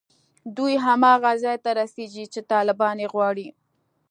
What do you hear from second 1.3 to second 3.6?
ځای ته رسېږي چې طالبان یې غواړي